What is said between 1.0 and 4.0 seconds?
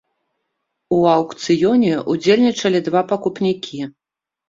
аўкцыёне ўдзельнічалі два пакупнікі.